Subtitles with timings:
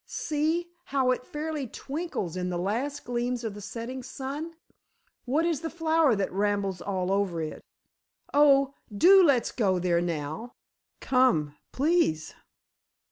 [0.07, 4.55] See, how it fairly twinkles in the last gleams of the setting sun!
[5.25, 7.63] What is the flower that rambles all over it?
[8.33, 10.55] Oh, do let's go there now!
[11.01, 12.33] Come, please!"